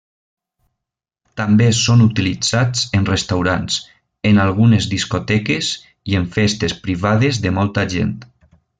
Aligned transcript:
També 1.41 1.67
són 1.79 2.01
utilitzats 2.05 2.87
en 3.01 3.05
restaurants, 3.11 3.77
en 4.33 4.43
algunes 4.47 4.91
discoteques 4.97 5.73
i 6.15 6.21
en 6.23 6.29
festes 6.39 6.79
privades 6.89 7.45
de 7.47 7.57
molta 7.61 7.89
gent. 7.97 8.21